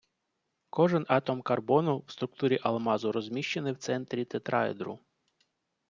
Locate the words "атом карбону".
1.09-2.03